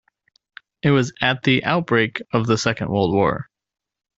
[0.81, 3.51] It was at the outbreak of the Second World War.